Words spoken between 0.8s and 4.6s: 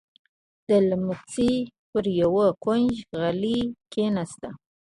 ليمڅي پر يوه کونج غلې کېناسته.